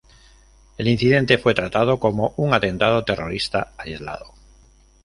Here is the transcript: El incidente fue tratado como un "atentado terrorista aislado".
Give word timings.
El 0.79 0.87
incidente 0.87 1.37
fue 1.37 1.53
tratado 1.53 1.99
como 1.99 2.33
un 2.37 2.55
"atentado 2.55 3.05
terrorista 3.05 3.73
aislado". 3.77 4.33